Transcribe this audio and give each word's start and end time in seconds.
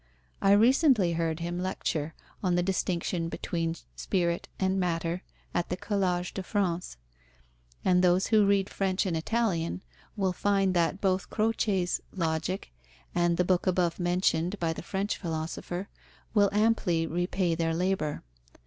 I 0.41 0.53
recently 0.53 1.13
heard 1.13 1.41
him 1.41 1.59
lecture 1.59 2.15
on 2.41 2.55
the 2.55 2.63
distinction 2.63 3.29
between 3.29 3.75
spirit 3.95 4.47
and 4.59 4.79
matter 4.79 5.21
at 5.53 5.69
the 5.69 5.77
Collège 5.77 6.33
de 6.33 6.41
France, 6.41 6.97
and 7.85 8.01
those 8.03 8.25
who 8.33 8.47
read 8.47 8.67
French 8.67 9.05
and 9.05 9.15
Italian 9.15 9.83
will 10.17 10.33
find 10.33 10.73
that 10.73 11.01
both 11.01 11.29
Croce's 11.29 12.01
Logic 12.15 12.71
and 13.13 13.37
the 13.37 13.45
book 13.45 13.67
above 13.67 13.99
mentioned 13.99 14.59
by 14.59 14.73
the 14.73 14.81
French 14.81 15.17
philosopher 15.17 15.87
will 16.33 16.49
amply 16.51 17.05
repay 17.05 17.53
their 17.53 17.75
labour. 17.75 18.23